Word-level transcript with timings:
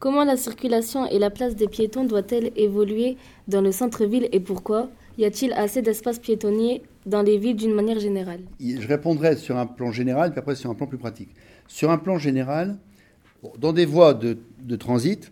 Comment 0.00 0.24
la 0.24 0.38
circulation 0.38 1.04
et 1.04 1.18
la 1.18 1.28
place 1.28 1.56
des 1.56 1.68
piétons 1.68 2.04
doit-elle 2.04 2.52
évoluer 2.56 3.18
dans 3.48 3.60
le 3.60 3.70
centre-ville 3.70 4.30
et 4.32 4.40
pourquoi? 4.40 4.88
Y 5.18 5.26
a-t-il 5.26 5.52
assez 5.52 5.82
d'espaces 5.82 6.18
piétonniers 6.18 6.80
dans 7.04 7.20
les 7.20 7.36
villes 7.36 7.56
d'une 7.56 7.74
manière 7.74 8.00
générale? 8.00 8.40
Je 8.58 8.88
répondrai 8.88 9.36
sur 9.36 9.58
un 9.58 9.66
plan 9.66 9.92
général, 9.92 10.30
puis 10.30 10.38
après 10.38 10.54
sur 10.54 10.70
un 10.70 10.74
plan 10.74 10.86
plus 10.86 10.96
pratique. 10.96 11.28
Sur 11.68 11.90
un 11.90 11.98
plan 11.98 12.16
général, 12.16 12.78
dans 13.58 13.74
des 13.74 13.84
voies 13.84 14.14
de, 14.14 14.38
transit, 14.76 15.30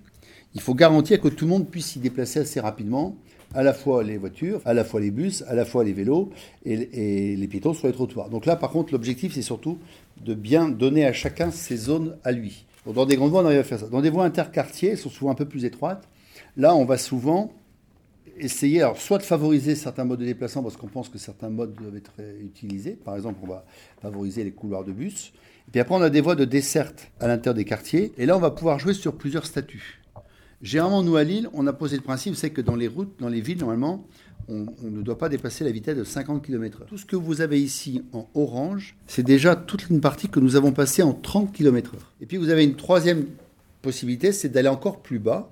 il 0.55 0.61
faut 0.61 0.75
garantir 0.75 1.19
que 1.19 1.29
tout 1.29 1.47
le 1.47 1.51
monde 1.51 1.71
puisse 1.71 1.87
s'y 1.87 1.99
déplacer 1.99 2.41
assez 2.41 2.61
rapidement, 2.61 3.17
à 3.55 3.63
la 3.63 3.73
fois 3.73 4.05
les 4.05 4.19
voitures, 4.19 4.61
à 4.67 4.75
la 4.75 4.85
fois 4.85 5.01
les 5.01 5.11
bus, 5.11 5.45
à 5.49 5.55
la 5.55 5.65
fois 5.65 5.83
les 5.83 5.95
vélos 5.95 6.29
et, 6.67 7.37
les 7.37 7.49
piétons 7.49 7.73
sur 7.73 7.87
les 7.87 7.95
trottoirs. 7.95 8.29
Donc 8.29 8.45
là, 8.45 8.55
par 8.55 8.69
contre, 8.69 8.93
l'objectif, 8.93 9.33
c'est 9.33 9.41
surtout 9.41 9.79
de 10.23 10.35
bien 10.35 10.69
donner 10.69 11.07
à 11.07 11.15
chacun 11.15 11.51
ses 11.51 11.79
zones 11.79 12.19
à 12.23 12.33
lui. 12.33 12.67
Dans 12.95 13.07
des 13.07 13.17
grandes 13.17 13.31
voies, 13.31 13.43
on 13.43 13.47
arrive 13.47 13.59
à 13.59 13.65
faire 13.65 13.79
ça. 13.79 13.89
Dans 13.89 14.01
des 14.01 14.11
voies 14.11 14.25
interquartiers, 14.25 14.91
elles 14.91 14.99
sont 14.99 15.11
souvent 15.11 15.31
un 15.31 15.35
peu 15.35 15.47
plus 15.47 15.65
étroites. 15.65 16.09
Là, 16.57 16.75
on 16.75 16.85
va 16.85 16.99
souvent 16.99 17.53
essayer, 18.39 18.83
alors, 18.83 18.99
soit 18.99 19.19
de 19.19 19.23
favoriser 19.23 19.75
certains 19.75 20.05
modes 20.05 20.21
de 20.21 20.25
déplacement 20.25 20.63
parce 20.63 20.77
qu'on 20.77 20.87
pense 20.87 21.09
que 21.09 21.19
certains 21.19 21.51
modes 21.51 21.75
doivent 21.75 21.97
être 21.97 22.13
utilisés. 22.43 22.93
Par 22.93 23.17
exemple, 23.17 23.39
on 23.43 23.47
va 23.47 23.65
favoriser 24.01 24.45
les 24.45 24.53
couloirs 24.53 24.85
de 24.85 24.93
bus. 24.93 25.33
Et 25.69 25.71
puis 25.71 25.81
après, 25.81 25.95
on 25.95 26.03
a 26.03 26.11
des 26.11 26.21
voies 26.21 26.37
de 26.37 26.45
desserte 26.45 27.11
à 27.21 27.29
l'intérieur 27.29 27.55
des 27.55 27.65
quartiers. 27.65 28.13
Et 28.17 28.27
là, 28.27 28.37
on 28.37 28.41
va 28.41 28.51
pouvoir 28.51 28.79
jouer 28.79 28.95
sur 28.95 29.17
plusieurs 29.17 29.45
statuts. 29.45 30.01
Généralement, 30.63 31.03
nous, 31.03 31.17
à 31.17 31.25
Lille, 31.25 31.49
on 31.53 31.67
a 31.67 31.73
posé 31.73 31.97
le 31.97 32.03
principe, 32.03 32.35
c'est 32.35 32.51
que 32.51 32.61
dans 32.61 32.75
les 32.75 32.89
routes, 32.89 33.15
dans 33.21 33.29
les 33.29 33.41
villes, 33.41 33.59
normalement, 33.59 34.05
on, 34.49 34.67
ne 34.83 35.03
doit 35.03 35.19
pas 35.19 35.29
dépasser 35.29 35.65
la 35.65 35.71
vitesse 35.71 35.97
de 35.97 36.05
50 36.05 36.45
km/h. 36.45 36.87
Tout 36.87 36.99
ce 36.99 37.07
que 37.07 37.17
vous 37.17 37.41
avez 37.41 37.61
ici 37.61 38.03
en 38.13 38.27
orange, 38.35 38.97
c'est 39.07 39.23
déjà 39.23 39.57
toute 39.57 39.89
une 39.91 40.01
partie 40.01 40.29
que 40.29 40.41
nous 40.41 40.57
avons 40.57 40.73
passée 40.73 41.03
en 41.03 41.13
30 41.13 41.53
km/h. 41.53 41.99
Et 42.21 42.27
puis, 42.27 42.37
vous 42.37 42.49
avez 42.49 42.65
une 42.65 42.77
troisième 42.77 43.27
possibilité, 43.83 44.33
c'est 44.33 44.49
d'aller 44.49 44.69
encore 44.69 45.03
plus 45.03 45.19
bas 45.19 45.51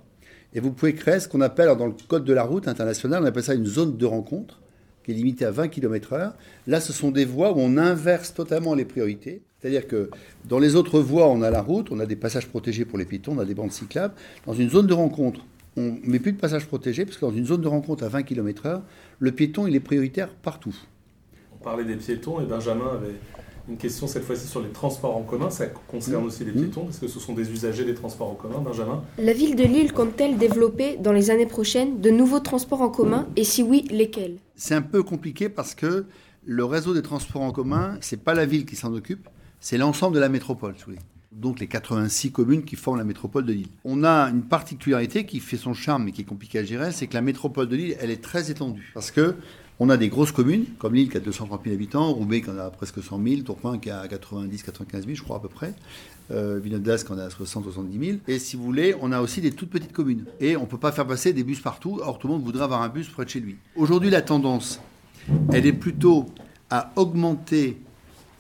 et 0.57 0.61
vous 0.61 0.73
pouvez 0.73 0.95
créer 0.95 1.21
ce 1.21 1.29
qu'on 1.29 1.43
appelle, 1.43 1.69
dans 1.77 1.87
le 1.87 1.95
code 2.09 2.25
de 2.25 2.33
la 2.33 2.43
route 2.43 2.67
internationale, 2.67 3.23
on 3.23 3.27
appelle 3.27 3.43
ça 3.43 3.53
une 3.53 3.67
zone 3.67 3.99
de 3.99 4.07
rencontre, 4.07 4.61
qui 5.05 5.11
est 5.11 5.15
limitée 5.15 5.45
à 5.45 5.51
20 5.51 5.69
km/h. 5.69 6.33
Là, 6.67 6.81
ce 6.81 6.95
sont 6.95 7.11
des 7.11 7.27
voies 7.27 7.53
où 7.53 7.59
on 7.59 7.77
inverse 7.77 8.33
totalement 8.33 8.75
les 8.75 8.87
priorités. 8.87 9.43
C'est-à-dire 9.61 9.87
que 9.87 10.09
dans 10.49 10.59
les 10.59 10.75
autres 10.75 10.99
voies, 10.99 11.29
on 11.29 11.43
a 11.43 11.51
la 11.51 11.61
route, 11.61 11.89
on 11.91 12.01
a 12.01 12.07
des 12.07 12.17
passages 12.17 12.49
protégés 12.49 12.87
pour 12.87 12.99
les 12.99 13.05
piétons, 13.05 13.35
on 13.37 13.39
a 13.39 13.45
des 13.45 13.55
bandes 13.55 13.71
cyclables. 13.71 14.15
Dans 14.47 14.55
une 14.55 14.71
zone 14.71 14.87
de 14.87 14.95
rencontre, 14.95 15.45
on 15.77 15.99
ne 16.03 16.11
met 16.11 16.19
plus 16.19 16.33
de 16.33 16.39
passages 16.39 16.67
protégés, 16.67 17.05
parce 17.05 17.17
que 17.17 17.27
dans 17.27 17.33
une 17.33 17.47
zone 17.47 17.61
de 17.61 17.69
rencontre 17.69 18.05
à 18.05 18.09
20 18.09 18.23
km/h, 18.23 18.81
le 19.19 19.33
piéton, 19.33 19.67
il 19.67 19.75
est 19.75 19.81
prioritaire 19.81 20.29
partout. 20.29 20.75
On 21.53 21.63
parlait 21.63 21.85
des 21.85 21.97
piétons, 21.97 22.41
et 22.41 22.45
Benjamin 22.47 22.93
avait 22.95 23.15
une 23.69 23.77
question 23.77 24.07
cette 24.07 24.23
fois-ci 24.23 24.47
sur 24.47 24.63
les 24.63 24.69
transports 24.71 25.17
en 25.17 25.23
commun. 25.23 25.51
Ça 25.51 25.67
concerne 25.67 26.25
aussi 26.25 26.45
les 26.45 26.53
piétons, 26.53 26.85
parce 26.85 26.99
que 26.99 27.09
ce 27.09 27.19
sont 27.19 27.35
des 27.35 27.51
usagers 27.51 27.85
des 27.85 27.95
transports 27.95 28.31
en 28.31 28.35
commun. 28.35 28.61
Benjamin 28.61 29.03
La 29.19 29.33
ville 29.33 29.57
de 29.57 29.65
Lille 29.65 29.93
compte-t-elle 29.93 30.39
développer 30.39 30.97
dans 30.99 31.13
les 31.13 31.31
années 31.31 31.47
prochaines 31.47 32.01
de 32.01 32.11
nouveaux 32.11 32.41
transports 32.41 32.81
en 32.81 32.89
commun? 32.89 33.27
Et 33.37 33.45
si 33.45 33.63
oui, 33.63 33.87
lesquels? 33.91 34.37
C'est 34.55 34.75
un 34.75 34.83
peu 34.83 35.03
compliqué 35.03 35.49
parce 35.49 35.75
que 35.75 36.07
le 36.45 36.65
réseau 36.65 36.95
des 36.95 37.03
transports 37.03 37.43
en 37.43 37.51
commun, 37.51 37.99
c'est 38.01 38.23
pas 38.23 38.35
la 38.35 38.47
ville 38.47 38.65
qui 38.65 38.77
s'en 38.77 38.95
occupe, 38.95 39.29
c'est 39.59 39.79
l'ensemble 39.79 40.15
de 40.15 40.21
la 40.21 40.29
métropole. 40.29 40.75
Donc 41.33 41.61
les 41.61 41.67
86 41.67 42.33
communes 42.33 42.65
qui 42.65 42.77
forment 42.77 42.99
la 42.99 43.05
métropole 43.05 43.45
de 43.45 43.53
Lille. 43.53 43.69
On 43.85 44.05
a 44.05 44.31
une 44.31 44.43
particularité 44.43 45.27
qui 45.27 45.41
fait 45.41 45.57
son 45.57 45.75
charme 45.75 46.05
mais 46.05 46.13
qui 46.13 46.23
est 46.23 46.25
compliquée 46.25 46.61
à 46.61 46.65
gérer, 46.65 46.93
c'est 46.93 47.07
que 47.07 47.15
la 47.15 47.23
métropole 47.23 47.69
de 47.69 47.77
Lille, 47.77 47.97
elle 48.01 48.11
est 48.11 48.23
très 48.23 48.51
étendue. 48.51 48.91
Parce 48.95 49.11
que 49.11 49.37
on 49.79 49.91
a 49.91 49.99
des 49.99 50.09
grosses 50.09 50.33
communes, 50.33 50.65
comme 50.79 50.95
Lille 50.95 51.11
qui 51.11 51.19
a 51.19 51.21
230 51.21 51.61
000 51.65 51.75
habitants, 51.75 52.11
Roubaix 52.13 52.41
qui 52.41 52.49
en 52.49 52.59
a 52.59 52.71
presque 52.71 53.03
100 53.03 53.23
000, 53.23 53.43
Tourcoing 53.43 53.79
qui 53.79 53.91
a 53.91 54.09
90 54.09 54.63
95 54.63 55.05
000, 55.05 55.15
je 55.15 55.23
crois 55.23 55.37
à 55.37 55.41
peu 55.41 55.49
près, 55.49 55.75
euh, 56.31 56.61
qui 56.61 57.13
en 57.13 57.19
a 57.19 57.29
60 57.29 57.65
70 57.65 58.07
000. 58.07 58.19
Et 58.27 58.39
si 58.39 58.57
vous 58.57 58.65
voulez, 58.65 58.95
on 59.03 59.13
a 59.13 59.21
aussi 59.21 59.43
des 59.43 59.51
toutes 59.51 59.69
petites 59.69 59.93
communes. 59.93 60.25
Et 60.41 60.57
on 60.57 60.63
ne 60.63 60.67
peut 60.67 60.79
pas 60.79 60.93
faire 60.93 61.07
passer 61.07 61.35
des 61.35 61.45
bus 61.45 61.61
partout, 61.61 62.01
or 62.03 62.19
tout 62.19 62.27
le 62.27 62.35
monde 62.35 62.43
voudrait 62.43 62.65
avoir 62.65 62.81
un 62.81 62.89
bus 62.89 63.09
près 63.09 63.27
de 63.27 63.31
chez 63.31 63.41
lui. 63.41 63.57
Aujourd'hui, 63.77 64.09
la 64.09 64.23
tendance, 64.23 64.81
elle 65.53 65.67
est 65.67 65.75
plutôt 65.75 66.25
à 66.71 66.93
augmenter 66.97 67.79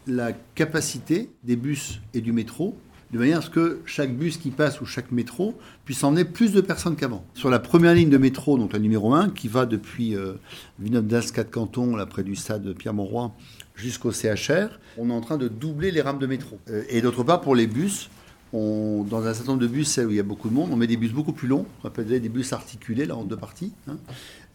la 0.06 0.32
capacité 0.54 1.30
des 1.44 1.56
bus 1.56 2.00
et 2.14 2.20
du 2.20 2.32
métro 2.32 2.76
de 3.12 3.18
manière 3.18 3.38
à 3.38 3.42
ce 3.42 3.50
que 3.50 3.80
chaque 3.86 4.14
bus 4.14 4.36
qui 4.36 4.50
passe 4.50 4.80
ou 4.80 4.86
chaque 4.86 5.12
métro 5.12 5.54
puisse 5.84 6.02
emmener 6.02 6.24
plus 6.24 6.52
de 6.52 6.60
personnes 6.60 6.96
qu'avant. 6.96 7.24
Sur 7.34 7.50
la 7.50 7.58
première 7.58 7.94
ligne 7.94 8.10
de 8.10 8.18
métro, 8.18 8.58
donc 8.58 8.72
la 8.72 8.78
numéro 8.78 9.14
1, 9.14 9.30
qui 9.30 9.48
va 9.48 9.64
depuis 9.64 10.16
euh, 10.16 10.34
Villeneuve-d'Ascq, 10.80 11.36
4 11.36 11.50
cantons, 11.50 11.96
là 11.96 12.06
près 12.06 12.24
du 12.24 12.34
stade 12.34 12.74
Pierre-Mauroy, 12.74 13.32
jusqu'au 13.76 14.10
CHR, 14.10 14.80
on 14.98 15.10
est 15.10 15.12
en 15.12 15.20
train 15.20 15.36
de 15.36 15.48
doubler 15.48 15.92
les 15.92 16.00
rames 16.00 16.18
de 16.18 16.26
métro. 16.26 16.58
Euh, 16.68 16.82
et 16.88 17.00
d'autre 17.00 17.22
part, 17.22 17.40
pour 17.40 17.54
les 17.54 17.66
bus, 17.66 18.10
on, 18.52 19.04
dans 19.08 19.26
un 19.26 19.34
certain 19.34 19.52
nombre 19.52 19.62
de 19.62 19.68
bus, 19.68 19.98
où 19.98 20.10
il 20.10 20.16
y 20.16 20.20
a 20.20 20.24
beaucoup 20.24 20.48
de 20.48 20.54
monde, 20.54 20.70
on 20.72 20.76
met 20.76 20.86
des 20.86 20.96
bus 20.96 21.12
beaucoup 21.12 21.32
plus 21.32 21.48
longs, 21.48 21.66
on 21.82 21.88
appelle 21.88 22.06
des 22.06 22.28
bus 22.28 22.52
articulés, 22.52 23.06
là, 23.06 23.16
en 23.16 23.24
deux 23.24 23.36
parties. 23.36 23.72
Hein. 23.88 23.96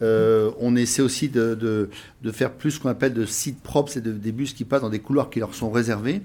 Euh, 0.01 0.51
on 0.59 0.75
essaie 0.75 1.01
aussi 1.01 1.29
de, 1.29 1.55
de, 1.55 2.31
faire 2.31 2.53
plus 2.53 2.71
ce 2.71 2.79
qu'on 2.79 2.89
appelle 2.89 3.13
de 3.13 3.25
sites 3.25 3.61
propres, 3.61 3.91
c'est 3.91 4.01
des 4.01 4.31
bus 4.31 4.53
qui 4.53 4.65
passent 4.65 4.81
dans 4.81 4.89
des 4.89 4.99
couloirs 4.99 5.29
qui 5.29 5.39
leur 5.39 5.53
sont 5.53 5.71
réservés. 5.71 6.21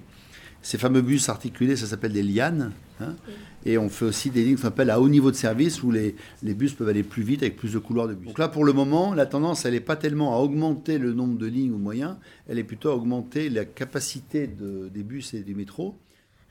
Ces 0.62 0.78
fameux 0.78 1.02
bus 1.02 1.28
articulés, 1.28 1.76
ça 1.76 1.86
s'appelle 1.86 2.12
des 2.12 2.22
lianes. 2.22 2.72
Hein. 2.98 3.14
et 3.66 3.76
on 3.76 3.90
fait 3.90 4.06
aussi 4.06 4.30
des 4.30 4.42
lignes 4.42 4.56
qu'on 4.56 4.68
appelle 4.68 4.88
à 4.88 4.98
haut 4.98 5.10
niveau 5.10 5.30
de 5.30 5.36
service 5.36 5.82
où 5.82 5.90
les, 5.90 6.16
les, 6.42 6.54
bus 6.54 6.72
peuvent 6.72 6.88
aller 6.88 7.02
plus 7.02 7.22
vite 7.22 7.42
avec 7.42 7.58
plus 7.58 7.74
de 7.74 7.78
couloirs 7.78 8.08
de 8.08 8.14
bus. 8.14 8.28
Donc 8.28 8.38
là, 8.38 8.48
pour 8.48 8.64
le 8.64 8.72
moment, 8.72 9.12
la 9.12 9.26
tendance, 9.26 9.66
elle 9.66 9.74
n'est 9.74 9.80
pas 9.80 9.96
tellement 9.96 10.34
à 10.34 10.38
augmenter 10.38 10.96
le 10.96 11.12
nombre 11.12 11.36
de 11.36 11.46
lignes 11.46 11.72
ou 11.72 11.78
moyens, 11.78 12.16
elle 12.48 12.58
est 12.58 12.64
plutôt 12.64 12.88
à 12.88 12.94
augmenter 12.94 13.50
la 13.50 13.66
capacité 13.66 14.46
des 14.48 15.02
bus 15.02 15.34
et 15.34 15.42
du 15.42 15.54
métro. 15.54 15.94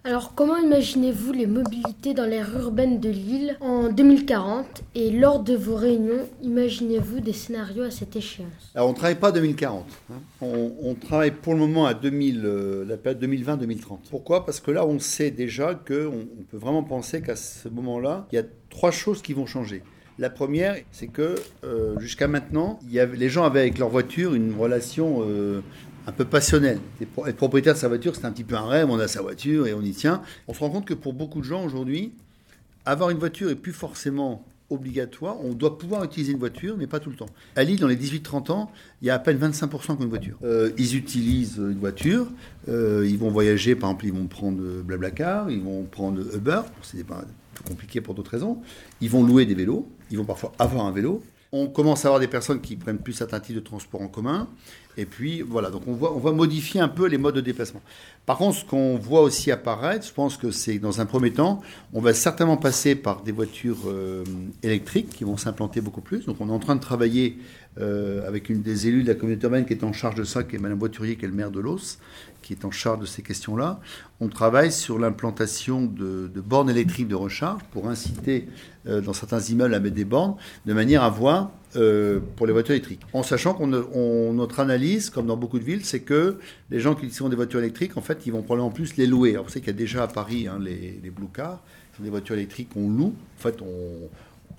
Alors, 0.07 0.35
comment 0.35 0.57
imaginez-vous 0.57 1.31
les 1.31 1.47
mobilités 1.47 2.13
dans 2.13 2.27
l'aire 2.27 2.55
urbaine 2.59 2.99
de 2.99 3.09
Lille 3.09 3.57
en 3.59 3.89
2040 3.89 4.83
Et 4.93 5.09
lors 5.09 5.39
de 5.39 5.55
vos 5.55 5.75
réunions, 5.75 6.29
imaginez-vous 6.43 7.21
des 7.21 7.33
scénarios 7.33 7.81
à 7.81 7.89
cette 7.89 8.15
échéance? 8.15 8.71
Alors, 8.75 8.89
on 8.89 8.91
ne 8.91 8.95
travaille 8.95 9.17
pas 9.17 9.29
à 9.29 9.31
2040. 9.31 9.83
Hein. 10.11 10.13
On, 10.41 10.93
travaille 10.93 11.31
pour 11.31 11.53
le 11.53 11.59
moment 11.59 11.87
à 11.87 11.95
2000, 11.95 12.43
euh, 12.45 12.85
la 12.85 12.97
période 12.97 13.23
2020-2030. 13.23 13.97
Pourquoi? 14.11 14.45
Parce 14.45 14.59
que 14.59 14.69
là, 14.69 14.85
on 14.85 14.99
sait 14.99 15.31
déjà 15.31 15.73
qu'on 15.73 16.27
on 16.39 16.43
peut 16.51 16.57
vraiment 16.57 16.83
penser 16.83 17.23
qu'à 17.23 17.35
ce 17.35 17.67
moment-là, 17.67 18.27
il 18.31 18.35
y 18.35 18.37
a 18.37 18.43
trois 18.69 18.91
choses 18.91 19.23
qui 19.23 19.33
vont 19.33 19.47
changer. 19.47 19.81
La 20.19 20.29
première, 20.29 20.77
c'est 20.91 21.07
que 21.07 21.35
euh, 21.63 21.99
jusqu'à 21.99 22.27
maintenant, 22.27 22.79
les 22.91 23.29
gens 23.29 23.43
avaient 23.43 23.61
avec 23.61 23.79
leur 23.79 23.89
voiture 23.89 24.35
une 24.35 24.55
relation 24.55 25.23
euh, 25.27 25.61
un 26.07 26.11
peu 26.11 26.25
passionnel. 26.25 26.79
Être 27.01 27.35
propriétaire 27.35 27.73
de 27.73 27.79
sa 27.79 27.87
voiture, 27.87 28.15
c'est 28.15 28.25
un 28.25 28.31
petit 28.31 28.43
peu 28.43 28.55
un 28.55 28.67
rêve, 28.67 28.89
on 28.89 28.99
a 28.99 29.07
sa 29.07 29.21
voiture 29.21 29.67
et 29.67 29.73
on 29.73 29.81
y 29.81 29.91
tient. 29.91 30.21
On 30.47 30.53
se 30.53 30.59
rend 30.59 30.69
compte 30.69 30.85
que 30.85 30.93
pour 30.93 31.13
beaucoup 31.13 31.39
de 31.39 31.45
gens 31.45 31.63
aujourd'hui, 31.63 32.13
avoir 32.85 33.09
une 33.09 33.17
voiture 33.17 33.49
est 33.49 33.55
plus 33.55 33.73
forcément 33.73 34.45
obligatoire. 34.69 35.37
On 35.43 35.53
doit 35.53 35.77
pouvoir 35.77 36.03
utiliser 36.03 36.31
une 36.31 36.39
voiture, 36.39 36.75
mais 36.77 36.87
pas 36.87 36.99
tout 36.99 37.09
le 37.09 37.15
temps. 37.15 37.29
À 37.55 37.63
Lille, 37.63 37.79
dans 37.79 37.87
les 37.87 37.95
18-30 37.95 38.51
ans, 38.51 38.71
il 39.01 39.07
y 39.07 39.09
a 39.09 39.15
à 39.15 39.19
peine 39.19 39.37
25% 39.37 39.69
qui 39.69 39.91
ont 39.91 39.97
une 39.99 40.09
voiture. 40.09 40.37
Euh, 40.43 40.71
ils 40.77 40.95
utilisent 40.95 41.57
une 41.57 41.79
voiture, 41.79 42.27
euh, 42.67 43.05
ils 43.07 43.17
vont 43.17 43.29
voyager, 43.29 43.75
par 43.75 43.89
exemple, 43.91 44.05
ils 44.05 44.13
vont 44.13 44.27
prendre 44.27 44.81
Blablacar, 44.81 45.51
ils 45.51 45.61
vont 45.61 45.83
prendre 45.83 46.21
Uber, 46.35 46.61
c'est 46.81 47.05
pas 47.05 47.23
compliqué 47.67 48.01
pour 48.01 48.15
d'autres 48.15 48.31
raisons. 48.31 48.61
Ils 49.01 49.09
vont 49.09 49.23
louer 49.23 49.45
des 49.45 49.55
vélos, 49.55 49.87
ils 50.11 50.17
vont 50.17 50.25
parfois 50.25 50.51
avoir 50.59 50.85
un 50.85 50.91
vélo. 50.91 51.23
On 51.51 51.67
commence 51.67 52.03
à 52.03 52.09
avoir 52.09 52.19
des 52.19 52.27
personnes 52.27 52.59
qui 52.59 52.75
prennent 52.75 52.97
plus 52.97 53.13
certains 53.13 53.39
types 53.39 53.55
de 53.55 53.61
transport 53.61 54.01
en 54.01 54.07
commun. 54.07 54.49
Et 54.97 55.05
puis 55.05 55.41
voilà, 55.41 55.69
donc 55.69 55.83
on, 55.87 55.93
voit, 55.93 56.15
on 56.15 56.19
va 56.19 56.31
modifier 56.31 56.79
un 56.79 56.87
peu 56.87 57.07
les 57.07 57.17
modes 57.17 57.35
de 57.35 57.41
déplacement. 57.41 57.81
Par 58.25 58.37
contre, 58.37 58.57
ce 58.59 58.65
qu'on 58.65 58.97
voit 58.97 59.21
aussi 59.21 59.51
apparaître, 59.51 60.05
je 60.07 60.13
pense 60.13 60.37
que 60.37 60.51
c'est 60.51 60.79
dans 60.79 61.01
un 61.01 61.05
premier 61.05 61.31
temps, 61.31 61.61
on 61.93 62.01
va 62.01 62.13
certainement 62.13 62.57
passer 62.57 62.95
par 62.95 63.21
des 63.21 63.31
voitures 63.31 63.83
euh, 63.87 64.23
électriques 64.63 65.09
qui 65.09 65.23
vont 65.23 65.37
s'implanter 65.37 65.81
beaucoup 65.81 66.01
plus. 66.01 66.25
Donc 66.25 66.37
on 66.39 66.49
est 66.49 66.53
en 66.53 66.59
train 66.59 66.75
de 66.75 66.81
travailler 66.81 67.37
euh, 67.79 68.25
avec 68.25 68.49
une 68.49 68.61
des 68.61 68.87
élus 68.87 69.03
de 69.03 69.09
la 69.09 69.15
communauté 69.15 69.43
urbaine 69.45 69.65
qui 69.65 69.73
est 69.73 69.83
en 69.83 69.91
charge 69.91 70.15
de 70.15 70.23
ça, 70.23 70.43
qui 70.43 70.55
est 70.55 70.59
Madame 70.59 70.79
Voiturier, 70.79 71.17
qui 71.17 71.25
est 71.25 71.27
le 71.27 71.33
maire 71.33 71.51
de 71.51 71.59
Los, 71.59 71.97
qui 72.41 72.53
est 72.53 72.63
en 72.63 72.71
charge 72.71 72.99
de 73.01 73.05
ces 73.05 73.21
questions-là. 73.21 73.79
On 74.21 74.29
travaille 74.29 74.71
sur 74.71 74.97
l'implantation 74.97 75.83
de, 75.83 76.31
bornes 76.37 76.69
électriques 76.69 77.09
de 77.09 77.15
recharge 77.15 77.61
pour 77.71 77.89
inciter 77.89 78.47
euh, 78.87 79.01
dans 79.01 79.13
certains 79.13 79.41
immeubles 79.41 79.73
à 79.73 79.79
mettre 79.79 79.95
des 79.95 80.05
bornes, 80.05 80.35
de 80.65 80.73
manière 80.73 81.03
à 81.03 81.09
voir 81.09 81.51
euh, 81.75 82.19
pour 82.35 82.47
les 82.47 82.53
voitures 82.53 82.73
électriques. 82.73 83.01
En 83.13 83.23
sachant 83.23 83.53
qu'on 83.53 83.67
notre 83.67 84.59
analyse, 84.59 85.09
comme 85.09 85.27
dans 85.27 85.37
beaucoup 85.37 85.59
de 85.59 85.63
villes, 85.63 85.85
c'est 85.85 86.01
que 86.01 86.37
les 86.69 86.79
gens 86.79 86.95
qui 86.95 87.21
ont 87.21 87.29
des 87.29 87.35
voitures 87.35 87.59
électriques, 87.59 87.97
en 87.97 88.01
fait, 88.01 88.25
ils 88.25 88.31
vont 88.31 88.41
probablement 88.41 88.71
plus 88.71 88.97
les 88.97 89.07
louer. 89.07 89.31
Alors, 89.31 89.45
vous 89.45 89.49
savez 89.49 89.61
qu'il 89.61 89.73
y 89.73 89.75
a 89.75 89.77
déjà 89.77 90.03
à 90.03 90.07
Paris 90.07 90.47
hein, 90.47 90.57
les, 90.59 90.99
les 91.03 91.09
blue 91.09 91.27
cars, 91.33 91.61
qui 91.91 91.97
sont 91.97 92.03
des 92.03 92.09
voitures 92.09 92.35
électriques 92.35 92.69
qu'on 92.69 92.89
loue. 92.89 93.13
En 93.37 93.41
fait, 93.41 93.61
on, 93.61 94.09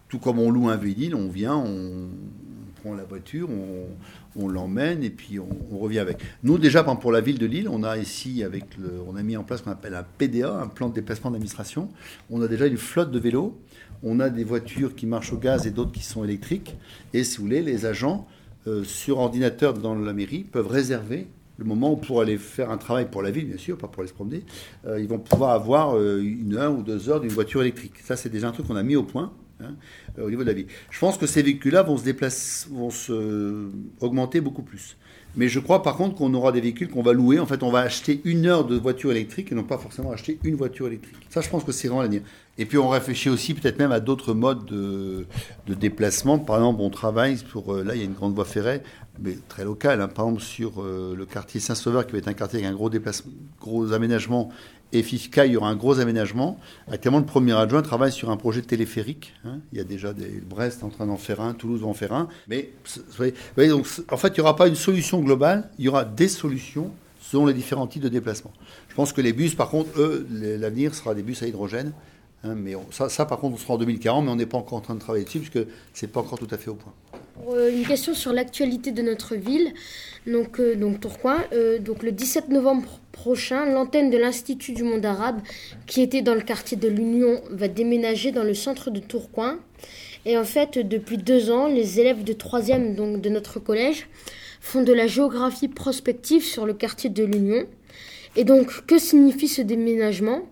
tout 0.08 0.18
comme 0.18 0.38
on 0.38 0.50
loue 0.50 0.68
un 0.68 0.76
véhicule, 0.76 1.14
on 1.14 1.28
vient, 1.28 1.56
on, 1.56 2.08
la 2.94 3.04
voiture, 3.04 3.48
on, 4.36 4.48
l'emmène 4.48 5.02
et 5.02 5.10
puis 5.10 5.38
on, 5.38 5.78
revient 5.78 5.98
avec. 5.98 6.18
Nous, 6.42 6.58
déjà, 6.58 6.84
pour 6.84 7.12
la 7.12 7.20
ville 7.20 7.38
de 7.38 7.46
Lille, 7.46 7.68
on 7.68 7.82
a 7.82 7.96
ici, 7.96 8.42
avec 8.42 8.64
on 9.08 9.16
a 9.16 9.22
mis 9.22 9.36
en 9.36 9.44
place 9.44 9.60
ce 9.60 9.64
qu'on 9.64 9.70
appelle 9.70 9.94
un 9.94 10.04
PDA, 10.18 10.52
un 10.52 10.68
plan 10.68 10.88
de 10.88 10.94
déplacement 10.94 11.30
d'administration. 11.30 11.88
On 12.30 12.42
a 12.42 12.48
déjà 12.48 12.66
une 12.66 12.76
flotte 12.76 13.10
de 13.10 13.18
vélos 13.18 13.58
on 14.02 14.20
a 14.20 14.30
des 14.30 14.44
voitures 14.44 14.94
qui 14.94 15.06
marchent 15.06 15.32
au 15.32 15.38
gaz 15.38 15.66
et 15.66 15.70
d'autres 15.70 15.92
qui 15.92 16.02
sont 16.02 16.24
électriques. 16.24 16.76
Et 17.12 17.24
si 17.24 17.38
vous 17.38 17.44
voulez, 17.44 17.62
les 17.62 17.86
agents, 17.86 18.26
euh, 18.66 18.84
sur 18.84 19.18
ordinateur 19.18 19.74
dans 19.74 19.94
la 19.94 20.12
mairie, 20.12 20.44
peuvent 20.44 20.68
réserver 20.68 21.28
le 21.58 21.64
moment 21.64 21.92
où 21.92 21.96
pour 21.96 22.20
aller 22.20 22.36
faire 22.36 22.70
un 22.70 22.76
travail 22.76 23.08
pour 23.10 23.22
la 23.22 23.30
ville, 23.30 23.46
bien 23.46 23.56
sûr, 23.56 23.78
pas 23.78 23.88
pour 23.88 24.00
aller 24.00 24.08
se 24.08 24.14
promener, 24.14 24.42
euh, 24.86 25.00
ils 25.00 25.08
vont 25.08 25.18
pouvoir 25.18 25.52
avoir 25.52 25.96
euh, 25.96 26.20
une 26.20 26.54
heure 26.56 26.76
ou 26.76 26.82
deux 26.82 27.08
heures 27.08 27.20
d'une 27.20 27.30
voiture 27.30 27.62
électrique. 27.62 27.94
Ça, 28.02 28.16
c'est 28.16 28.28
déjà 28.28 28.48
un 28.48 28.52
truc 28.52 28.66
qu'on 28.66 28.76
a 28.76 28.82
mis 28.82 28.96
au 28.96 29.04
point. 29.04 29.32
Hein, 29.58 29.74
au 30.20 30.28
niveau 30.28 30.42
de 30.42 30.48
la 30.48 30.52
ville. 30.52 30.66
Je 30.90 30.98
pense 30.98 31.16
que 31.16 31.26
ces 31.26 31.40
véhicules-là 31.40 31.82
vont 31.82 31.96
se 31.96 32.04
déplacer, 32.04 32.68
vont 32.70 32.90
se 32.90 33.70
augmenter 34.00 34.42
beaucoup 34.42 34.62
plus. 34.62 34.98
Mais 35.34 35.48
je 35.48 35.60
crois 35.60 35.82
par 35.82 35.96
contre 35.96 36.14
qu'on 36.14 36.32
aura 36.34 36.52
des 36.52 36.60
véhicules 36.60 36.88
qu'on 36.88 37.02
va 37.02 37.12
louer. 37.12 37.38
En 37.38 37.46
fait, 37.46 37.62
on 37.62 37.70
va 37.70 37.80
acheter 37.80 38.20
une 38.24 38.46
heure 38.46 38.66
de 38.66 38.76
voiture 38.76 39.10
électrique 39.10 39.52
et 39.52 39.54
non 39.54 39.64
pas 39.64 39.78
forcément 39.78 40.10
acheter 40.10 40.38
une 40.44 40.56
voiture 40.56 40.86
électrique. 40.86 41.16
Ça, 41.30 41.40
je 41.40 41.48
pense 41.48 41.64
que 41.64 41.72
c'est 41.72 41.88
vraiment 41.88 42.02
l'avenir. 42.02 42.22
Et 42.58 42.64
puis, 42.64 42.78
on 42.78 42.88
réfléchit 42.88 43.28
aussi 43.28 43.52
peut-être 43.52 43.78
même 43.78 43.92
à 43.92 44.00
d'autres 44.00 44.32
modes 44.32 44.64
de, 44.64 45.26
déplacement. 45.66 46.38
Par 46.38 46.56
exemple, 46.56 46.80
on 46.80 46.90
travaille 46.90 47.36
pour. 47.36 47.74
Euh, 47.74 47.84
là, 47.84 47.94
il 47.94 47.98
y 47.98 48.02
a 48.02 48.06
une 48.06 48.14
grande 48.14 48.34
voie 48.34 48.46
ferrée, 48.46 48.82
mais 49.20 49.36
très 49.48 49.64
locale. 49.64 50.00
Hein. 50.00 50.08
par 50.08 50.26
exemple, 50.26 50.42
sur 50.42 50.82
euh, 50.82 51.14
le 51.14 51.26
quartier 51.26 51.60
Saint-Sauveur, 51.60 52.06
qui 52.06 52.12
va 52.12 52.18
être 52.18 52.28
un 52.28 52.34
quartier 52.34 52.60
avec 52.60 52.70
un 52.70 52.74
gros, 52.74 52.88
déplacement, 52.88 53.32
gros 53.60 53.92
aménagement 53.92 54.50
et 54.92 55.02
FIFCA, 55.02 55.46
il 55.46 55.52
y 55.52 55.56
aura 55.56 55.68
un 55.68 55.76
gros 55.76 55.98
aménagement. 55.98 56.58
Actuellement, 56.90 57.18
le 57.18 57.26
premier 57.26 57.52
adjoint 57.52 57.82
travaille 57.82 58.12
sur 58.12 58.30
un 58.30 58.36
projet 58.36 58.62
téléphérique. 58.62 59.34
Hein. 59.44 59.58
Il 59.72 59.78
y 59.78 59.80
a 59.80 59.84
déjà 59.84 60.12
Brest 60.48 60.84
en 60.84 60.88
train 60.88 61.06
d'en 61.06 61.16
faire 61.16 61.40
un, 61.40 61.54
Toulouse 61.54 61.82
en 61.84 61.94
faire 61.94 62.12
un. 62.12 62.28
Mais 62.48 63.68
donc, 63.68 63.86
en 64.10 64.16
fait, 64.16 64.28
il 64.28 64.34
n'y 64.34 64.40
aura 64.40 64.56
pas 64.56 64.68
une 64.68 64.76
solution 64.76 65.20
globale, 65.20 65.70
il 65.78 65.84
y 65.84 65.88
aura 65.88 66.04
des 66.04 66.28
solutions 66.28 66.92
selon 67.20 67.46
les 67.46 67.54
différents 67.54 67.88
types 67.88 68.02
de 68.02 68.08
déplacement. 68.08 68.52
Je 68.88 68.94
pense 68.94 69.12
que 69.12 69.20
les 69.20 69.32
bus, 69.32 69.54
par 69.54 69.68
contre, 69.68 69.90
eux, 69.98 70.26
l'avenir 70.30 70.94
sera 70.94 71.14
des 71.14 71.22
bus 71.22 71.42
à 71.42 71.48
hydrogène. 71.48 71.92
Hein, 72.44 72.54
mais 72.54 72.74
ça, 72.90 73.08
ça, 73.08 73.26
par 73.26 73.38
contre, 73.38 73.56
on 73.56 73.58
sera 73.58 73.74
en 73.74 73.78
2040, 73.78 74.24
mais 74.24 74.30
on 74.30 74.36
n'est 74.36 74.46
pas 74.46 74.58
encore 74.58 74.78
en 74.78 74.82
train 74.82 74.94
de 74.94 75.00
travailler 75.00 75.24
dessus, 75.24 75.40
puisque 75.40 75.68
ce 75.94 76.06
n'est 76.06 76.12
pas 76.12 76.20
encore 76.20 76.38
tout 76.38 76.48
à 76.50 76.56
fait 76.56 76.70
au 76.70 76.74
point. 76.74 76.92
Euh, 77.48 77.70
une 77.70 77.86
question 77.86 78.14
sur 78.14 78.32
l'actualité 78.32 78.92
de 78.92 79.02
notre 79.02 79.36
ville. 79.36 79.72
Donc, 80.26 80.58
euh, 80.58 80.74
Tourcoing. 81.00 81.38
Euh, 81.52 81.78
donc 81.78 82.02
le 82.02 82.12
17 82.12 82.48
novembre 82.48 83.00
prochain, 83.12 83.66
l'antenne 83.66 84.10
de 84.10 84.16
l'Institut 84.16 84.72
du 84.72 84.82
monde 84.82 85.04
arabe, 85.04 85.40
qui 85.86 86.02
était 86.02 86.22
dans 86.22 86.34
le 86.34 86.40
quartier 86.40 86.76
de 86.76 86.88
l'Union, 86.88 87.40
va 87.50 87.68
déménager 87.68 88.32
dans 88.32 88.42
le 88.42 88.54
centre 88.54 88.90
de 88.90 89.00
Tourcoing. 89.00 89.58
Et 90.24 90.36
en 90.36 90.44
fait, 90.44 90.78
depuis 90.78 91.18
deux 91.18 91.50
ans, 91.50 91.68
les 91.68 92.00
élèves 92.00 92.24
de 92.24 92.32
3e 92.32 92.96
donc, 92.96 93.20
de 93.20 93.28
notre 93.28 93.60
collège 93.60 94.08
font 94.60 94.82
de 94.82 94.92
la 94.92 95.06
géographie 95.06 95.68
prospective 95.68 96.42
sur 96.42 96.66
le 96.66 96.74
quartier 96.74 97.10
de 97.10 97.24
l'Union. 97.24 97.66
Et 98.34 98.44
donc, 98.44 98.84
que 98.86 98.98
signifie 98.98 99.48
ce 99.48 99.62
déménagement? 99.62 100.42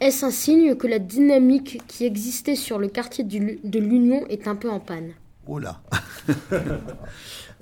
Est-ce 0.00 0.24
un 0.24 0.32
signe 0.32 0.74
que 0.74 0.88
la 0.88 0.98
dynamique 0.98 1.80
qui 1.86 2.04
existait 2.04 2.56
sur 2.56 2.78
le 2.78 2.88
quartier 2.88 3.22
de 3.22 3.78
l'Union 3.78 4.26
est 4.28 4.48
un 4.48 4.56
peu 4.56 4.68
en 4.68 4.80
panne? 4.80 5.12
Oh 5.46 5.58
là 5.58 5.82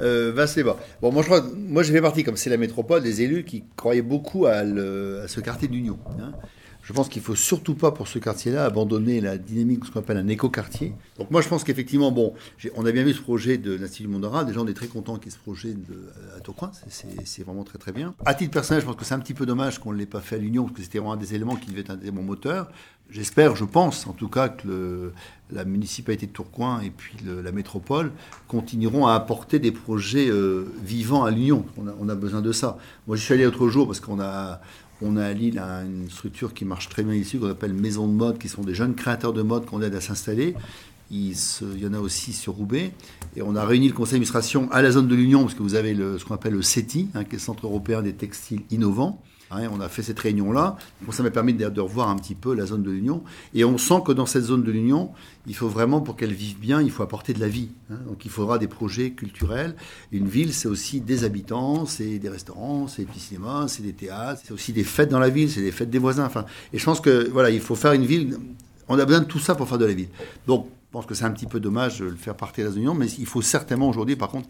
euh, 0.02 0.32
bon. 0.32 1.12
Moi, 1.12 1.22
je 1.22 1.26
crois, 1.26 1.42
moi, 1.56 1.82
j'ai 1.82 1.92
fait 1.92 2.02
partie, 2.02 2.24
comme 2.24 2.36
c'est 2.36 2.50
la 2.50 2.58
métropole, 2.58 3.02
des 3.02 3.22
élus 3.22 3.44
qui 3.44 3.64
croyaient 3.76 4.02
beaucoup 4.02 4.46
à, 4.46 4.62
ce 4.64 5.40
quartier 5.40 5.68
d'union. 5.68 5.98
Je 6.90 6.92
pense 6.92 7.08
qu'il 7.08 7.22
faut 7.22 7.36
surtout 7.36 7.76
pas, 7.76 7.92
pour 7.92 8.08
ce 8.08 8.18
quartier-là, 8.18 8.64
abandonner 8.64 9.20
la 9.20 9.38
dynamique 9.38 9.78
de 9.78 9.86
ce 9.86 9.92
qu'on 9.92 10.00
appelle 10.00 10.16
un 10.16 10.26
éco-quartier. 10.26 10.92
Donc 11.20 11.30
moi, 11.30 11.40
je 11.40 11.46
pense 11.46 11.62
qu'effectivement, 11.62 12.10
bon, 12.10 12.34
on 12.74 12.84
a 12.84 12.90
bien 12.90 13.04
vu 13.04 13.12
ce 13.12 13.20
projet 13.20 13.58
de 13.58 13.74
l'Institut 13.74 14.08
Mondara. 14.08 14.42
Déjà, 14.42 14.58
on 14.58 14.66
est 14.66 14.74
très 14.74 14.88
content 14.88 15.14
qu'il 15.14 15.26
y 15.26 15.28
ait 15.28 15.36
ce 15.36 15.38
projet 15.38 15.72
de, 15.72 16.10
à 16.36 16.40
Tourcoing. 16.40 16.72
C'est 16.88 17.44
vraiment 17.44 17.62
très 17.62 17.78
très 17.78 17.92
bien. 17.92 18.16
À 18.26 18.34
titre 18.34 18.50
personnel, 18.50 18.80
je 18.80 18.86
pense 18.86 18.96
que 18.96 19.04
c'est 19.04 19.14
un 19.14 19.20
petit 19.20 19.34
peu 19.34 19.46
dommage 19.46 19.78
qu'on 19.78 19.92
ne 19.92 19.98
l'ait 19.98 20.04
pas 20.04 20.20
fait 20.20 20.34
à 20.34 20.38
l'Union, 20.38 20.64
parce 20.64 20.78
que 20.78 20.82
c'était 20.82 20.98
vraiment 20.98 21.12
un 21.12 21.16
des 21.16 21.32
éléments 21.32 21.54
qui 21.54 21.70
devait 21.70 21.82
être 21.82 21.90
un 21.90 22.00
élément 22.00 22.22
moteur. 22.22 22.72
J'espère, 23.08 23.54
je 23.54 23.64
pense 23.64 24.08
en 24.08 24.12
tout 24.12 24.28
cas 24.28 24.48
que 24.48 25.12
la 25.52 25.64
municipalité 25.64 26.26
de 26.26 26.32
Tourcoing 26.32 26.80
et 26.80 26.90
puis 26.90 27.16
la 27.24 27.50
métropole 27.52 28.12
continueront 28.46 29.06
à 29.06 29.14
apporter 29.14 29.58
des 29.58 29.72
projets 29.72 30.28
euh, 30.28 30.72
vivants 30.82 31.24
à 31.24 31.30
l'Union. 31.30 31.64
On 31.76 32.08
a, 32.08 32.14
besoin 32.14 32.40
de 32.40 32.52
ça. 32.52 32.78
Moi, 33.06 33.16
je 33.16 33.22
suis 33.22 33.34
allé 33.34 33.44
l'autre 33.44 33.68
jour 33.68 33.86
parce 33.86 33.98
qu'on 33.98 34.20
a, 34.20 34.60
on 35.02 35.16
a 35.16 35.24
à 35.24 35.32
Lille 35.32 35.58
une 35.58 36.10
structure 36.10 36.54
qui 36.54 36.64
marche 36.64 36.88
très 36.88 37.02
bien 37.02 37.14
ici, 37.14 37.38
qu'on 37.38 37.50
appelle 37.50 37.72
Maison 37.72 38.06
de 38.06 38.12
mode, 38.12 38.38
qui 38.38 38.48
sont 38.48 38.62
des 38.62 38.74
jeunes 38.74 38.94
créateurs 38.94 39.32
de 39.32 39.42
mode 39.42 39.66
qu'on 39.66 39.82
aide 39.82 39.94
à 39.94 40.00
s'installer. 40.00 40.54
Il, 41.10 41.34
y 41.78 41.86
en 41.86 41.94
a 41.94 41.98
aussi 41.98 42.32
sur 42.32 42.54
Roubaix. 42.54 42.92
Et 43.36 43.42
on 43.42 43.56
a 43.56 43.64
réuni 43.64 43.88
le 43.88 43.94
conseil 43.94 44.12
d'administration 44.12 44.70
à 44.70 44.80
la 44.80 44.92
zone 44.92 45.08
de 45.08 45.14
l'Union, 45.14 45.42
parce 45.42 45.54
que 45.54 45.62
vous 45.62 45.74
avez 45.74 45.94
ce 45.94 46.24
qu'on 46.24 46.34
appelle 46.34 46.52
le 46.52 46.62
CETI, 46.62 47.08
hein, 47.14 47.24
qui 47.24 47.30
est 47.30 47.38
le 47.38 47.38
Centre 47.40 47.66
européen 47.66 48.02
des 48.02 48.12
textiles 48.12 48.62
innovants. 48.70 49.22
Hein, 49.50 49.68
on 49.72 49.80
a 49.80 49.88
fait 49.88 50.02
cette 50.02 50.18
réunion-là. 50.18 50.76
ça 51.10 51.22
m'a 51.22 51.30
permis 51.30 51.54
de, 51.54 51.80
revoir 51.80 52.08
un 52.08 52.16
petit 52.16 52.36
peu 52.36 52.54
la 52.54 52.66
zone 52.66 52.82
de 52.82 52.90
l'Union. 52.90 53.22
Et 53.52 53.64
on 53.64 53.78
sent 53.78 54.02
que 54.06 54.12
dans 54.12 54.26
cette 54.26 54.44
zone 54.44 54.62
de 54.62 54.70
l'Union, 54.70 55.10
il 55.46 55.56
faut 55.56 55.68
vraiment, 55.68 56.00
pour 56.00 56.16
qu'elle 56.16 56.32
vive 56.32 56.58
bien, 56.58 56.80
il 56.80 56.90
faut 56.90 57.02
apporter 57.02 57.32
de 57.32 57.40
la 57.40 57.48
vie. 57.48 57.70
Hein. 57.90 57.96
Donc 58.06 58.24
il 58.24 58.30
faudra 58.30 58.58
des 58.58 58.68
projets 58.68 59.10
culturels. 59.10 59.74
Une 60.12 60.28
ville, 60.28 60.54
c'est 60.54 60.68
aussi 60.68 61.00
des 61.00 61.24
habitants, 61.24 61.84
c'est 61.84 62.18
des 62.18 62.28
restaurants, 62.28 62.86
c'est 62.86 63.02
des 63.02 63.08
petits 63.08 63.20
cinémas, 63.20 63.66
c'est 63.66 63.82
des 63.82 63.92
théâtres, 63.92 64.42
c'est 64.44 64.52
aussi 64.52 64.72
des 64.72 64.84
fêtes 64.84 65.10
dans 65.10 65.18
la 65.18 65.30
ville, 65.30 65.50
c'est 65.50 65.62
des 65.62 65.72
fêtes 65.72 65.90
des 65.90 65.98
voisins. 65.98 66.24
Enfin, 66.24 66.44
et 66.72 66.78
je 66.78 66.84
pense 66.84 67.00
que 67.00 67.28
voilà, 67.30 67.50
il 67.50 67.60
faut 67.60 67.74
faire 67.74 67.92
une 67.92 68.06
ville. 68.06 68.38
On 68.88 68.98
a 68.98 69.04
besoin 69.04 69.20
de 69.20 69.26
tout 69.26 69.38
ça 69.40 69.54
pour 69.56 69.68
faire 69.68 69.78
de 69.78 69.86
la 69.86 69.94
ville. 69.94 70.08
Donc 70.46 70.68
je 70.90 70.92
pense 70.92 71.06
que 71.06 71.14
c'est 71.14 71.24
un 71.24 71.30
petit 71.30 71.46
peu 71.46 71.60
dommage 71.60 72.00
de 72.00 72.06
le 72.06 72.16
faire 72.16 72.34
partir 72.34 72.64
de 72.64 72.70
la 72.70 72.74
zone 72.74 72.98
mais 72.98 73.06
il 73.06 73.26
faut 73.26 73.42
certainement 73.42 73.88
aujourd'hui, 73.88 74.16
par 74.16 74.28
contre, 74.28 74.48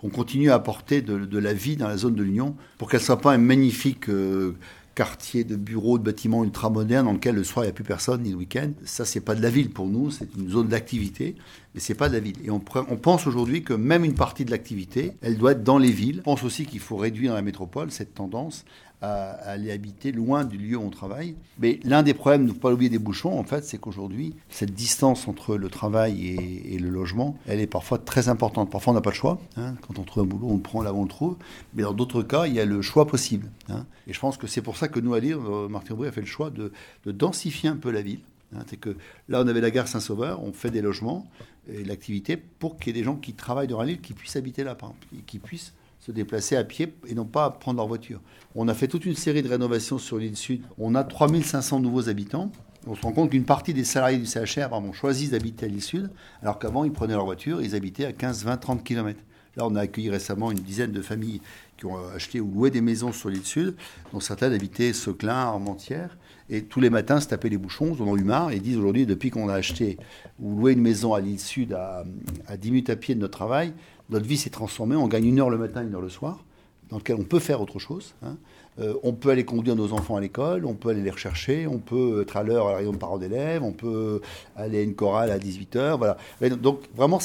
qu'on 0.00 0.08
continue 0.08 0.52
à 0.52 0.54
apporter 0.54 1.02
de, 1.02 1.38
la 1.38 1.52
vie 1.52 1.76
dans 1.76 1.88
la 1.88 1.96
zone 1.96 2.14
de 2.14 2.22
l'Union 2.22 2.54
pour 2.78 2.88
qu'elle 2.88 3.00
ne 3.00 3.04
soit 3.04 3.20
pas 3.20 3.32
un 3.32 3.38
magnifique 3.38 4.08
euh, 4.08 4.56
quartier 4.94 5.42
de 5.42 5.56
bureaux, 5.56 5.98
de 5.98 6.04
bâtiments 6.04 6.44
ultra-modernes 6.44 7.06
dans 7.06 7.12
lequel 7.12 7.34
le 7.34 7.42
soir 7.42 7.64
il 7.64 7.66
n'y 7.66 7.70
a 7.70 7.74
plus 7.74 7.82
personne, 7.82 8.22
ni 8.22 8.30
le 8.30 8.36
week-end. 8.36 8.70
Ça, 8.84 9.04
c'est 9.04 9.18
pas 9.18 9.34
de 9.34 9.42
la 9.42 9.50
ville 9.50 9.70
pour 9.70 9.88
nous, 9.88 10.12
c'est 10.12 10.28
une 10.36 10.48
zone 10.48 10.68
d'activité, 10.68 11.34
mais 11.74 11.80
c'est 11.80 11.94
pas 11.94 12.08
de 12.08 12.14
la 12.14 12.20
ville. 12.20 12.36
Et 12.44 12.50
on, 12.50 12.62
on 12.88 12.96
pense 12.96 13.26
aujourd'hui 13.26 13.64
que 13.64 13.74
même 13.74 14.04
une 14.04 14.14
partie 14.14 14.44
de 14.44 14.52
l'activité, 14.52 15.14
elle 15.22 15.38
doit 15.38 15.52
être 15.52 15.64
dans 15.64 15.78
les 15.78 15.90
villes. 15.90 16.20
On 16.20 16.34
pense 16.34 16.44
aussi 16.44 16.66
qu'il 16.66 16.78
faut 16.78 16.96
réduire 16.96 17.30
dans 17.30 17.36
la 17.36 17.42
métropole 17.42 17.90
cette 17.90 18.14
tendance 18.14 18.64
à, 19.02 19.30
aller 19.50 19.70
habiter 19.70 20.12
loin 20.12 20.44
du 20.44 20.58
lieu 20.58 20.76
où 20.76 20.82
on 20.82 20.90
travaille. 20.90 21.36
Mais 21.58 21.80
l'un 21.84 22.02
des 22.02 22.14
problèmes, 22.14 22.44
ne 22.44 22.52
faut 22.52 22.58
pas 22.58 22.72
oublier 22.72 22.90
des 22.90 22.98
bouchons, 22.98 23.38
en 23.38 23.44
fait, 23.44 23.64
c'est 23.64 23.78
qu'aujourd'hui, 23.78 24.34
cette 24.48 24.72
distance 24.72 25.28
entre 25.28 25.56
le 25.56 25.68
travail 25.68 26.26
et, 26.26 26.78
le 26.78 26.90
logement, 26.90 27.36
elle 27.46 27.60
est 27.60 27.66
parfois 27.66 27.98
très 27.98 28.28
importante. 28.28 28.70
Parfois, 28.70 28.92
on 28.92 28.94
n'a 28.94 29.00
pas 29.00 29.10
le 29.10 29.16
choix. 29.16 29.40
Hein. 29.56 29.74
Quand 29.86 29.98
on 29.98 30.04
trouve 30.04 30.22
un 30.24 30.26
boulot, 30.26 30.48
on 30.48 30.56
le 30.56 30.62
prend 30.62 30.82
là 30.82 30.92
où 30.92 30.98
on 30.98 31.02
le 31.02 31.08
trouve. 31.08 31.36
Mais 31.74 31.82
dans 31.82 31.92
d'autres 31.92 32.22
cas, 32.22 32.46
il 32.46 32.54
y 32.54 32.60
a 32.60 32.64
le 32.64 32.82
choix 32.82 33.06
possible. 33.06 33.50
Hein. 33.68 33.84
Et 34.06 34.12
je 34.12 34.20
pense 34.20 34.36
que 34.36 34.46
c'est 34.46 34.62
pour 34.62 34.76
ça 34.76 34.88
que 34.88 35.00
nous, 35.00 35.14
à 35.14 35.20
Lille, 35.20 35.34
euh, 35.34 35.68
Martin 35.68 35.94
Aubry 35.94 36.08
a 36.08 36.12
fait 36.12 36.20
le 36.20 36.26
choix 36.26 36.50
de, 36.50 36.72
densifier 37.04 37.68
un 37.68 37.76
peu 37.76 37.90
la 37.90 38.02
ville. 38.02 38.20
Hein. 38.54 38.60
c'est 38.68 38.78
que 38.78 38.96
là, 39.28 39.42
on 39.42 39.48
avait 39.48 39.60
la 39.60 39.70
gare 39.70 39.88
Saint-Sauveur, 39.88 40.42
on 40.42 40.52
fait 40.52 40.70
des 40.70 40.80
logements 40.80 41.26
et 41.70 41.84
l'activité 41.84 42.36
pour 42.36 42.78
qu'il 42.78 42.88
y 42.88 42.90
ait 42.98 43.00
des 43.00 43.04
gens 43.04 43.16
qui 43.16 43.34
travaillent 43.34 43.68
dans 43.68 43.80
la 43.80 43.86
ville 43.86 44.00
qui 44.00 44.14
puissent 44.14 44.36
habiter 44.36 44.64
là, 44.64 44.74
par 44.74 44.94
et 45.14 45.20
qui 45.26 45.38
puissent 45.38 45.74
se 46.08 46.12
déplacer 46.12 46.56
à 46.56 46.64
pied 46.64 46.94
et 47.06 47.14
non 47.14 47.26
pas 47.26 47.50
prendre 47.50 47.76
leur 47.76 47.86
voiture. 47.86 48.20
On 48.54 48.66
a 48.68 48.74
fait 48.74 48.88
toute 48.88 49.04
une 49.04 49.14
série 49.14 49.42
de 49.42 49.48
rénovations 49.48 49.98
sur 49.98 50.16
l'île 50.16 50.38
Sud. 50.38 50.62
On 50.78 50.94
a 50.94 51.04
3500 51.04 51.80
nouveaux 51.80 52.08
habitants. 52.08 52.50
On 52.86 52.94
se 52.94 53.02
rend 53.02 53.12
compte 53.12 53.30
qu'une 53.30 53.44
partie 53.44 53.74
des 53.74 53.84
salariés 53.84 54.16
du 54.16 54.24
CHR 54.24 54.72
ont 54.72 54.94
choisi 54.94 55.28
d'habiter 55.28 55.66
à 55.66 55.68
l'île 55.68 55.82
Sud, 55.82 56.10
alors 56.42 56.58
qu'avant, 56.58 56.84
ils 56.84 56.92
prenaient 56.92 57.12
leur 57.12 57.26
voiture, 57.26 57.60
ils 57.60 57.74
habitaient 57.74 58.06
à 58.06 58.12
15, 58.12 58.44
20, 58.44 58.56
30 58.56 58.84
km. 58.84 59.20
Là, 59.56 59.66
on 59.66 59.74
a 59.74 59.80
accueilli 59.80 60.08
récemment 60.08 60.50
une 60.50 60.60
dizaine 60.60 60.92
de 60.92 61.02
familles 61.02 61.42
qui 61.76 61.84
ont 61.84 61.98
acheté 62.14 62.40
ou 62.40 62.50
loué 62.50 62.70
des 62.70 62.80
maisons 62.80 63.12
sur 63.12 63.28
l'île 63.28 63.44
Sud, 63.44 63.76
dont 64.12 64.20
certaines 64.20 64.54
habitaient 64.54 64.94
Seclin, 64.94 65.34
Armentières. 65.34 66.16
Et 66.48 66.62
tous 66.62 66.80
les 66.80 66.88
matins, 66.88 67.20
se 67.20 67.28
tapaient 67.28 67.50
les 67.50 67.58
bouchons, 67.58 67.94
ils 67.94 68.02
en 68.02 68.06
ont 68.06 68.16
eu 68.16 68.24
marre 68.24 68.52
et 68.52 68.60
disent 68.60 68.78
aujourd'hui, 68.78 69.04
depuis 69.04 69.28
qu'on 69.28 69.50
a 69.50 69.54
acheté 69.54 69.98
ou 70.40 70.58
loué 70.58 70.72
une 70.72 70.80
maison 70.80 71.12
à 71.12 71.20
l'île 71.20 71.40
Sud 71.40 71.74
à, 71.74 72.04
à 72.46 72.56
10 72.56 72.70
minutes 72.70 72.90
à 72.90 72.96
pied 72.96 73.14
de 73.14 73.20
notre 73.20 73.36
travail, 73.36 73.74
notre 74.10 74.26
vie 74.26 74.36
s'est 74.36 74.50
transformée. 74.50 74.96
On 74.96 75.08
gagne 75.08 75.26
une 75.26 75.40
heure 75.40 75.50
le 75.50 75.58
matin, 75.58 75.82
une 75.82 75.94
heure 75.94 76.00
le 76.00 76.08
soir, 76.08 76.44
dans 76.90 76.98
lequel 76.98 77.16
on 77.18 77.24
peut 77.24 77.38
faire 77.38 77.60
autre 77.60 77.78
chose. 77.78 78.14
Hein. 78.22 78.36
Euh, 78.80 78.94
on 79.02 79.12
peut 79.12 79.30
aller 79.30 79.44
conduire 79.44 79.74
nos 79.74 79.92
enfants 79.92 80.16
à 80.16 80.20
l'école, 80.20 80.64
on 80.64 80.74
peut 80.74 80.90
aller 80.90 81.02
les 81.02 81.10
rechercher, 81.10 81.66
on 81.66 81.78
peut 81.78 82.22
être 82.22 82.36
à 82.36 82.42
l'heure 82.42 82.68
à 82.68 82.70
la 82.72 82.76
réunion 82.78 82.92
de 82.92 82.98
parents 82.98 83.18
d'élèves, 83.18 83.62
on 83.62 83.72
peut 83.72 84.20
aller 84.56 84.78
à 84.78 84.82
une 84.82 84.94
chorale 84.94 85.30
à 85.30 85.38
18h. 85.38 85.98
Voilà. 85.98 86.16
donc 86.56 86.82
vraiment, 86.94 87.18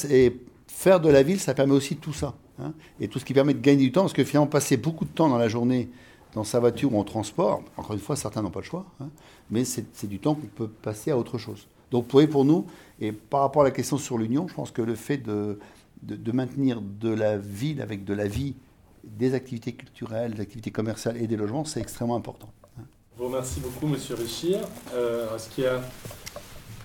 faire 0.68 1.00
de 1.00 1.10
la 1.10 1.24
ville, 1.24 1.40
ça 1.40 1.54
permet 1.54 1.74
aussi 1.74 1.96
tout 1.96 2.14
ça. 2.14 2.34
Hein. 2.60 2.74
et 3.00 3.08
tout 3.08 3.18
ce 3.18 3.26
qui 3.26 3.34
permet 3.34 3.56
de 3.56 3.62
gagner 3.62 3.84
du 3.84 3.92
temps, 3.92 4.02
parce 4.02 4.14
que 4.14 4.24
finalement, 4.24 4.46
passer 4.46 4.78
beaucoup 4.78 5.06
de 5.06 5.10
temps 5.10 5.28
dans 5.28 5.40
la 5.40 5.48
journée 5.48 5.90
dans 6.36 6.44
sa 6.44 6.60
voiture 6.60 6.94
ou 6.94 7.00
en 7.00 7.04
transport, 7.04 7.64
encore 7.78 7.94
une 7.94 8.00
fois, 8.00 8.16
certains 8.16 8.44
n'ont 8.44 8.52
pas 8.52 8.60
le 8.60 8.66
choix, 8.66 8.86
hein, 9.00 9.10
mais 9.50 9.64
c'est 9.66 10.08
du 10.08 10.20
temps 10.20 10.36
qu'on 10.36 10.48
peut 10.48 10.68
passer 10.68 11.12
à 11.12 11.18
autre 11.18 11.38
chose. 11.38 11.68
Donc, 11.92 12.08
pour, 12.08 12.28
pour 12.28 12.46
nous, 12.46 12.66
et 13.00 13.12
par 13.12 13.42
rapport 13.42 13.62
à 13.62 13.66
la 13.66 13.72
question 13.72 13.98
sur 13.98 14.18
l'union, 14.18 14.48
je 14.48 14.54
pense 14.54 14.72
que 14.72 14.82
le 14.82 14.96
fait 14.96 15.18
de, 15.18 15.60
de, 16.04 16.32
maintenir 16.32 16.82
de 16.82 17.10
la 17.10 17.38
ville 17.38 17.82
avec 17.82 18.04
de 18.04 18.14
la 18.14 18.28
vie, 18.28 18.56
des 19.04 19.34
activités 19.34 19.74
culturelles, 19.74 20.34
des 20.34 20.42
activités 20.42 20.72
commerciales 20.72 21.18
et 21.18 21.28
des 21.28 21.36
logements, 21.36 21.66
c'est 21.66 21.80
extrêmement 21.80 22.16
important. 22.16 22.50
Je 22.78 23.22
vous 23.22 23.28
remercie 23.28 23.60
beaucoup, 23.60 23.88
Monsieur 23.88 24.16
Richir. 24.16 24.60
Euh, 24.94 25.36
est-ce 25.36 25.50
qu'il 25.50 25.66
y 25.66 25.68
a 25.68 25.82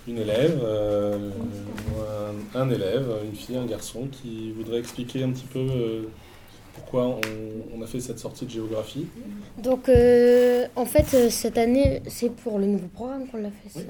une 0.06 0.18
élève, 0.18 0.60
euh, 0.62 1.30
un, 2.54 2.70
élève, 2.70 3.10
une 3.24 3.34
fille, 3.34 3.56
un 3.56 3.66
garçon 3.66 4.08
qui 4.10 4.52
voudrait 4.52 4.78
expliquer 4.78 5.22
un 5.22 5.30
petit 5.30 5.46
peu 5.46 5.58
euh, 5.58 6.02
pourquoi 6.78 7.18
on, 7.74 7.82
a 7.82 7.86
fait 7.86 8.00
cette 8.00 8.18
sortie 8.18 8.46
de 8.46 8.50
géographie 8.50 9.06
Donc, 9.58 9.88
euh, 9.88 10.66
en 10.76 10.84
fait, 10.84 11.06
euh, 11.14 11.30
cette 11.30 11.58
année, 11.58 12.02
c'est 12.08 12.30
pour 12.30 12.58
le 12.58 12.66
nouveau 12.66 12.88
programme 12.88 13.26
qu'on 13.28 13.38
l'a 13.38 13.50
fait. 13.50 13.80
Ça. 13.80 13.86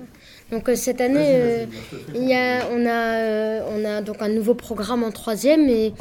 Donc, 0.50 0.68
euh, 0.68 0.74
cette 0.74 1.00
année, 1.00 1.66
il 2.14 2.24
y 2.28 2.34
a, 2.34 2.66
on, 2.72 2.86
a, 2.86 3.62
on 3.64 3.84
a 3.84 4.02
donc 4.02 4.20
un 4.20 4.28
nouveau 4.28 4.54
programme 4.54 5.04
en 5.04 5.10
troisième. 5.10 5.68
Et 5.68 5.92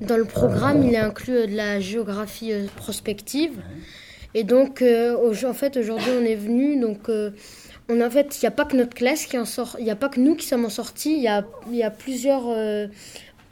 dans 0.00 0.16
le 0.16 0.24
programme, 0.24 0.82
il 0.82 0.94
est 0.94 0.98
inclus 0.98 1.46
de 1.46 1.56
la 1.56 1.80
géographie 1.80 2.52
prospective. 2.76 3.52
Et 4.34 4.44
donc, 4.44 4.82
en 4.82 5.54
fait, 5.54 5.76
aujourd'hui, 5.76 6.10
on 6.20 6.24
est 6.24 6.36
venu. 6.36 6.80
Donc, 6.80 7.08
on, 7.88 8.00
en 8.00 8.10
fait, 8.10 8.36
il 8.36 8.44
n'y 8.44 8.48
a 8.48 8.52
pas 8.52 8.64
que 8.64 8.76
notre 8.76 8.94
classe 8.94 9.26
qui 9.26 9.38
en 9.38 9.44
sort. 9.44 9.76
Il 9.78 9.84
n'y 9.84 9.90
a 9.90 9.96
pas 9.96 10.08
que 10.08 10.20
nous 10.20 10.34
qui 10.34 10.46
sommes 10.46 10.64
en 10.64 10.70
sortie. 10.70 11.16
Il 11.16 11.22
y 11.22 11.28
a, 11.28 11.44
y 11.70 11.82
a 11.82 11.90
plusieurs 11.90 12.44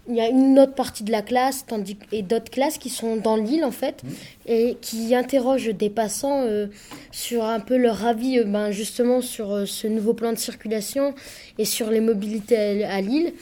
il 0.08 0.14
y 0.14 0.20
a 0.20 0.28
une 0.28 0.58
autre 0.58 0.74
partie 0.74 1.04
de 1.04 1.10
la 1.10 1.22
classe 1.22 1.66
tandis, 1.66 1.98
et 2.12 2.22
d'autres 2.22 2.50
classes 2.50 2.78
qui 2.78 2.90
sont 2.90 3.16
dans 3.16 3.36
l'île 3.36 3.64
en 3.64 3.70
fait 3.70 4.02
mmh. 4.02 4.08
et 4.46 4.76
qui 4.80 5.14
interrogent 5.14 5.74
des 5.74 5.90
passants 5.90 6.42
euh, 6.42 6.68
sur 7.10 7.44
un 7.44 7.60
peu 7.60 7.76
leur 7.76 8.04
avis 8.04 8.38
euh, 8.38 8.44
ben, 8.44 8.70
justement 8.70 9.20
sur 9.20 9.52
euh, 9.52 9.66
ce 9.66 9.86
nouveau 9.86 10.14
plan 10.14 10.32
de 10.32 10.38
circulation 10.38 11.14
et 11.58 11.64
sur 11.64 11.90
les 11.90 12.00
mobilités 12.00 12.84
à, 12.84 13.00
l'île. 13.00 13.32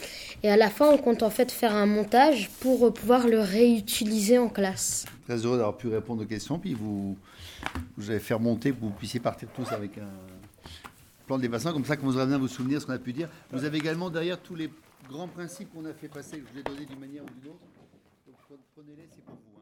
Et 0.42 0.50
à 0.50 0.56
la 0.56 0.68
fin, 0.68 0.90
on 0.90 0.98
compte 0.98 1.22
en 1.22 1.30
fait 1.30 1.50
faire 1.50 1.74
un 1.74 1.86
montage 1.86 2.50
pour 2.60 2.92
pouvoir 2.92 3.26
le 3.26 3.40
réutiliser 3.40 4.38
en 4.38 4.48
classe. 4.48 5.06
Très 5.26 5.36
heureux 5.36 5.56
d'avoir 5.56 5.76
pu 5.76 5.88
répondre 5.88 6.22
aux 6.22 6.26
questions. 6.26 6.58
Puis 6.58 6.74
vous, 6.74 7.16
vous 7.96 8.10
allez 8.10 8.20
faire 8.20 8.40
monter 8.40 8.70
que 8.70 8.80
vous 8.80 8.90
puissiez 8.90 9.20
partir 9.20 9.48
tous 9.54 9.72
avec 9.72 9.96
un 9.98 10.08
plan 11.26 11.38
de 11.38 11.48
passants. 11.48 11.72
Comme 11.72 11.84
ça, 11.84 11.96
quand 11.96 12.04
vous 12.04 12.16
aurez 12.16 12.26
bien 12.26 12.38
vous 12.38 12.48
souvenir 12.48 12.80
ce 12.80 12.86
qu'on 12.86 12.92
a 12.92 12.98
pu 12.98 13.12
dire. 13.12 13.28
Vous 13.52 13.64
avez 13.64 13.78
également 13.78 14.10
derrière 14.10 14.38
tous 14.38 14.54
les 14.54 14.68
grands 15.08 15.28
principes 15.28 15.72
qu'on 15.72 15.84
a 15.84 15.94
fait 15.94 16.08
passer, 16.08 16.40
que 16.40 16.46
je 16.48 16.52
vous 16.52 16.58
ai 16.58 16.62
donné 16.62 16.86
d'une 16.86 17.00
manière 17.00 17.24
ou 17.24 17.30
d'une 17.30 17.50
autre. 17.50 17.66
Donc 18.26 18.60
prenez-les, 18.74 19.08
c'est 19.10 19.24
pour 19.24 19.34
vous. 19.34 19.53